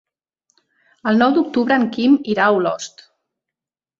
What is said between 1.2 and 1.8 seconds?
nou d'octubre